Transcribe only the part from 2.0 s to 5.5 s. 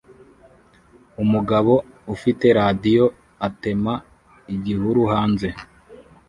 ufite radio atema igihuru hanze